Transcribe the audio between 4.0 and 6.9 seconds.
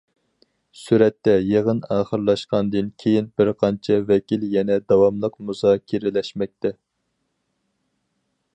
ۋەكىل يەنە داۋاملىق مۇزاكىرىلەشمەكتە.